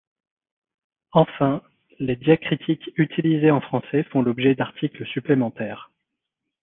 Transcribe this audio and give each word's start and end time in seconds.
Enfin, 1.11 1.61
les 1.99 2.15
diacritiques 2.15 2.89
utilisés 2.97 3.51
en 3.51 3.61
français 3.61 4.01
font 4.05 4.23
l'objet 4.23 4.55
d'articles 4.55 5.05
supplémentaires. 5.05 5.91